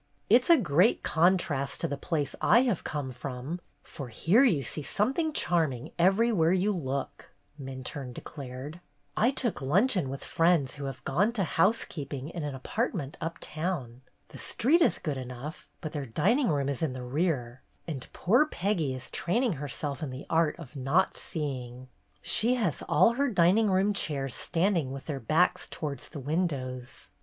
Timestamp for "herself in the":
19.53-20.25